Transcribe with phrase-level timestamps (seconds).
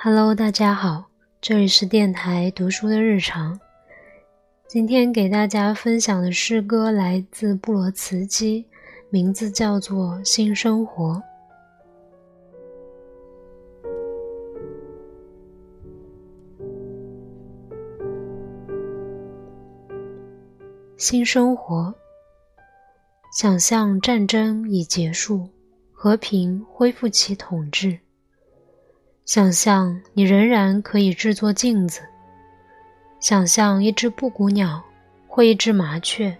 [0.00, 1.06] Hello，大家好，
[1.40, 3.58] 这里是电台读书的日常。
[4.68, 8.64] 今天给大家分享的诗歌来自布罗茨基，
[9.10, 11.20] 名字叫做《新生活》。
[20.96, 21.92] 新生活，
[23.36, 25.48] 想象战争已结束，
[25.92, 27.98] 和平恢复其统治。
[29.28, 32.00] 想象你仍然可以制作镜子。
[33.20, 34.82] 想象一只布谷鸟
[35.26, 36.34] 或一只麻雀，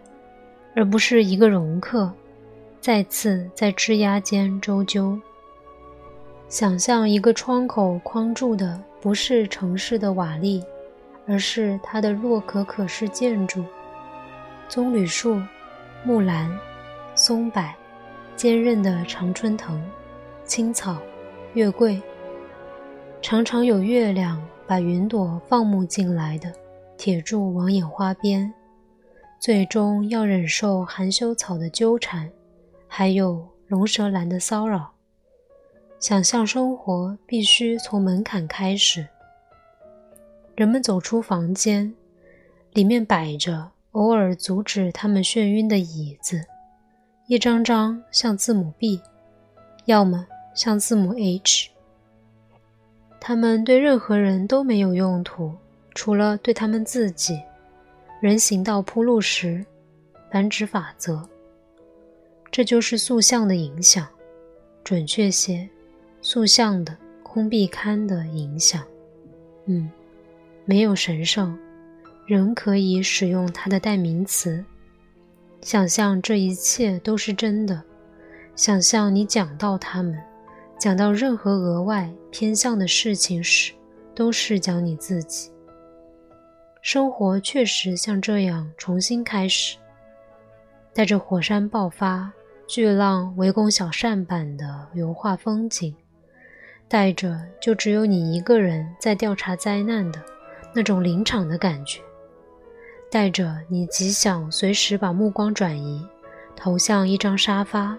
[0.75, 2.11] 而不是一个容客，
[2.81, 5.21] 再次在枝桠间周究。
[6.49, 10.65] 想象一个窗口框住的不是城市的瓦砾，
[11.27, 13.63] 而是它的洛可可式建筑：
[14.67, 15.39] 棕榈树、
[16.05, 16.51] 木兰、
[17.15, 17.63] 松柏、
[18.35, 19.79] 坚韧的常春藤、
[20.47, 20.97] 青草、
[21.53, 22.01] 月桂。
[23.21, 26.53] 常常有月亮把云朵放牧进来的
[26.97, 28.53] 铁柱网眼花边，
[29.39, 32.31] 最终要忍受含羞草的纠缠，
[32.87, 34.93] 还有龙舌兰的骚扰。
[36.01, 39.07] 想象生活必须从门槛开始。
[40.55, 41.93] 人们走出房间，
[42.73, 46.45] 里面摆着偶尔阻止他们眩晕的椅子，
[47.27, 49.01] 一张张像字母 B，
[49.87, 51.71] 要么像字母 H。
[53.21, 55.53] 他们对任何人都没有用途，
[55.95, 57.41] 除了对他们自己。
[58.21, 59.65] 人行道铺路时，
[60.31, 61.29] 繁殖法则。
[62.51, 64.09] 这就是塑像的影响，
[64.83, 65.69] 准确些，
[66.23, 68.83] 塑像的空壁龛的影响。
[69.67, 69.91] 嗯，
[70.65, 71.57] 没有神圣，
[72.27, 74.65] 仍可以使用它的代名词。
[75.61, 77.83] 想象这一切都是真的，
[78.57, 80.19] 想象你讲到他们。
[80.79, 83.73] 讲到任何额外偏向的事情时，
[84.15, 85.51] 都是讲你自己。
[86.81, 89.77] 生活确实像这样重新开始，
[90.95, 92.31] 带着火山爆发、
[92.69, 95.93] 巨浪围攻小扇板的油画风景，
[96.87, 100.23] 带着就只有你一个人在调查灾难的
[100.73, 102.01] 那种临场的感觉，
[103.11, 106.07] 带着你极想随时把目光转移，
[106.55, 107.99] 投向一张沙发。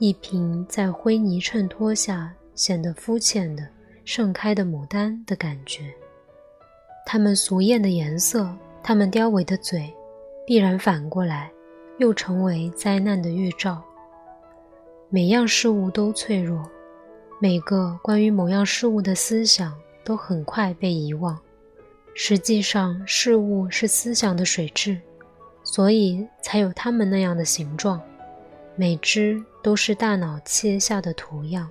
[0.00, 3.68] 一瓶在灰泥衬托下显得肤浅的
[4.02, 5.94] 盛开的牡丹的感觉，
[7.04, 8.50] 它们俗艳的颜色，
[8.82, 9.94] 它们凋萎的嘴，
[10.46, 11.50] 必然反过来
[11.98, 13.82] 又成为灾难的预兆。
[15.10, 16.66] 每样事物都脆弱，
[17.38, 21.38] 每个关于某样事物的思想都很快被遗忘。
[22.14, 24.98] 实际上，事物是思想的水质，
[25.62, 28.00] 所以才有它们那样的形状。
[28.80, 31.68] 每只都是大脑切下的图样，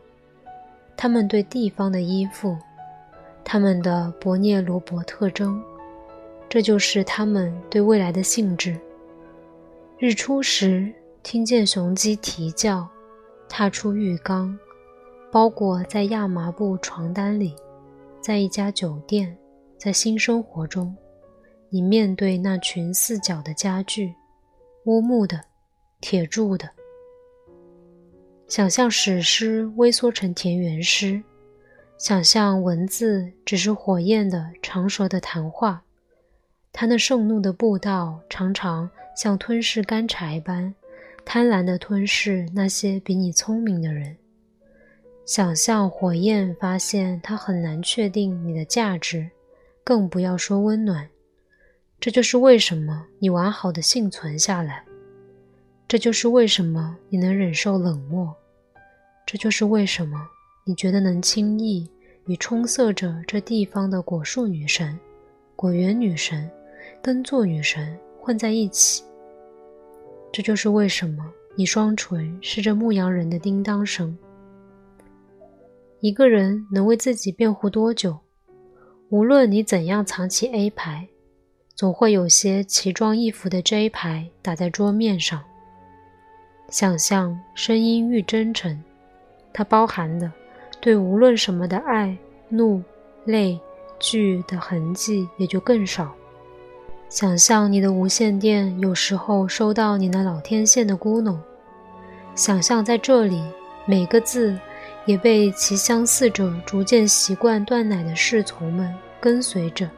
[0.95, 2.55] 它们对地方的依附，
[3.43, 5.59] 它们的伯涅罗伯特征，
[6.47, 8.79] 这就是它们对未来的性质。
[9.97, 10.93] 日出时，
[11.23, 12.87] 听见雄鸡啼叫，
[13.49, 14.55] 踏出浴缸，
[15.31, 17.55] 包裹在亚麻布床单里，
[18.21, 19.35] 在一家酒店，
[19.79, 20.95] 在新生活中，
[21.69, 24.13] 你面对那群四角的家具，
[24.85, 25.41] 乌木的，
[25.99, 26.69] 铁铸的。
[28.49, 31.21] 想象史诗微缩成田园诗，
[31.99, 35.83] 想象文字只是火焰的长舌的谈话，
[36.73, 40.73] 他那盛怒的步道常常像吞噬干柴般
[41.23, 44.17] 贪婪地吞噬那些比你聪明的人。
[45.27, 49.29] 想象火焰发现它很难确定你的价值，
[49.83, 51.07] 更不要说温暖。
[51.99, 54.83] 这就是为什么你完好的幸存下来。
[55.89, 58.31] 这就是为什么你能忍受冷漠。
[59.25, 60.23] 这就是为什么
[60.63, 61.89] 你觉得能轻易
[62.27, 64.95] 与充塞着这地方的果树女神、
[65.55, 66.47] 果园女神、
[67.01, 69.03] 耕作女神混在一起。
[70.31, 71.25] 这就是为什么
[71.55, 74.15] 你双唇是这牧羊人的叮当声。
[76.01, 78.19] 一个人能为自己辩护多久？
[79.09, 81.07] 无论你怎样藏起 A 牌，
[81.73, 85.43] 总会有些奇装异服的 J 牌打在桌面上。
[86.69, 88.81] 想象声音愈真诚。
[89.51, 90.31] 它包含的
[90.79, 92.15] 对无论什么的爱、
[92.47, 92.81] 怒、
[93.25, 93.59] 泪、
[93.99, 96.13] 惧的痕迹也就更少。
[97.09, 101.35] 想象你的无线电有时候收到你那老天线的咕哝，
[102.35, 103.43] 想象在这里
[103.85, 104.55] 每个字
[105.05, 109.89] 也被其相似者逐渐习惯断奶的侍从们跟随着，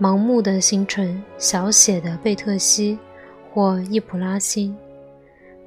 [0.00, 2.96] 盲目的形成小写的贝特西
[3.52, 4.74] 或易普拉星，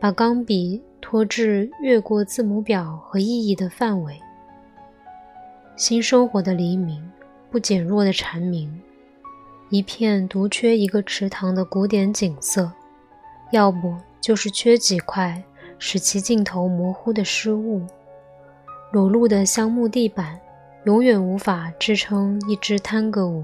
[0.02, 0.82] 把钢笔。
[1.04, 4.22] 拖至越过字母表和意义的范围。
[5.76, 7.04] 新生活的黎明，
[7.50, 8.82] 不减弱的蝉鸣，
[9.70, 12.72] 一片独缺一个池塘的古典景色，
[13.52, 15.44] 要不就是缺几块
[15.80, 17.82] 使其镜头模糊的失误。
[18.94, 20.40] 裸露的香木地板，
[20.86, 23.44] 永远无法支撑一支探戈舞。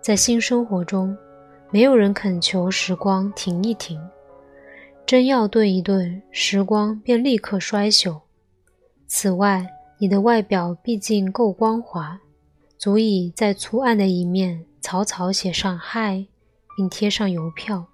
[0.00, 1.16] 在新生活中，
[1.70, 4.00] 没有人恳求时光停一停，
[5.06, 8.22] 真要顿一顿，时光便立刻衰朽。
[9.06, 9.64] 此外，
[9.98, 12.18] 你的外表毕竟够光滑，
[12.76, 16.26] 足以在粗暗的一面草草写上“嗨”，
[16.76, 17.86] 并贴上邮票。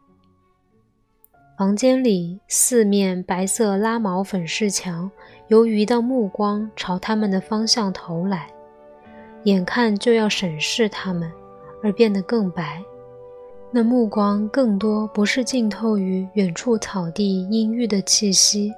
[1.58, 5.10] 房间里四面白色拉毛粉饰墙，
[5.48, 8.50] 由于一道目光朝他们的方向投来，
[9.44, 11.30] 眼看就要审视他们，
[11.82, 12.82] 而变得更白。
[13.72, 18.72] 那目光更多不是浸透于远处草地阴郁的气息。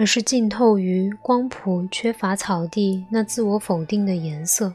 [0.00, 4.72] 而是浸透于光谱缺乏草地那自我否定的颜色。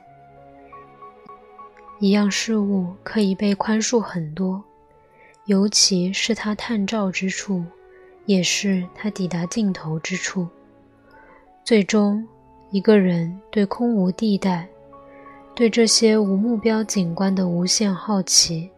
[1.98, 4.62] 一样事物可以被宽恕很多，
[5.46, 7.64] 尤其是它探照之处，
[8.26, 10.46] 也是它抵达尽头之处。
[11.64, 12.28] 最终，
[12.72, 14.68] 一个人对空无地带、
[15.56, 18.70] 对这些无目标景观的无限好奇，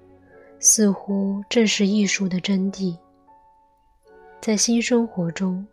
[0.65, 2.97] 似乎正是艺术的真谛。
[4.41, 5.63] 在新生活中。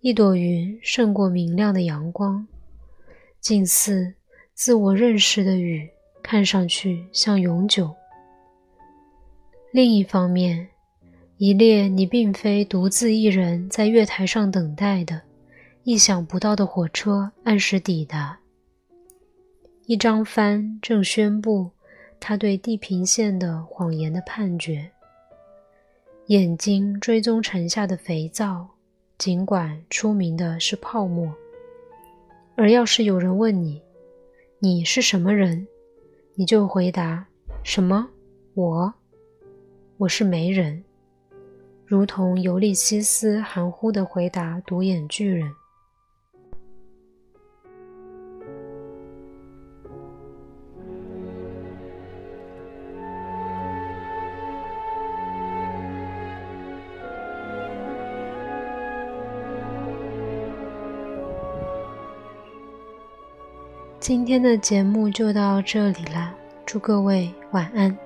[0.00, 2.46] 一朵云胜过明亮的阳光，
[3.40, 4.14] 近似
[4.54, 5.88] 自我认识的雨，
[6.22, 7.92] 看上去像永久。
[9.72, 10.68] 另一方面，
[11.36, 15.20] 一列你并非独自一人在月台上等待的、
[15.82, 18.38] 意想不到的火车按时抵达。
[19.86, 21.72] 一张帆正宣布
[22.20, 24.90] 他对地平线的谎言的判决。
[26.26, 28.68] 眼睛追踪沉下的肥皂。
[29.16, 31.34] 尽管出名的是泡沫，
[32.54, 33.82] 而要是有人问你，
[34.60, 35.66] 你是什么人，
[36.36, 37.26] 你就回答
[37.64, 38.08] 什么？
[38.54, 38.94] 我，
[39.96, 40.84] 我是媒人，
[41.84, 45.52] 如同尤利西斯含糊地回答独眼巨人。
[64.00, 66.32] 今天的节目就到这里啦，
[66.64, 67.96] 祝各位晚安。